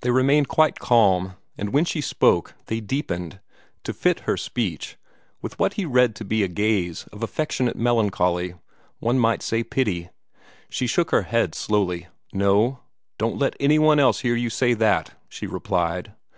[0.00, 3.40] They remained quite calm; and when she spoke, they deepened,
[3.84, 4.96] to fit her speech,
[5.42, 8.54] with what he read to be a gaze of affectionate melancholy
[9.00, 10.08] one might say pity.
[10.70, 12.06] She shook her head slowly.
[12.32, 12.78] "No
[13.18, 16.14] don't let any one else hear you say that," she replied.